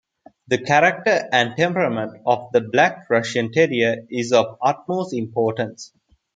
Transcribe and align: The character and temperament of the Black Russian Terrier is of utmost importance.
The 0.47 0.57
character 0.57 1.29
and 1.31 1.55
temperament 1.55 2.23
of 2.25 2.51
the 2.53 2.61
Black 2.61 3.07
Russian 3.07 3.51
Terrier 3.51 3.97
is 4.09 4.31
of 4.33 4.57
utmost 4.59 5.13
importance. 5.13 5.93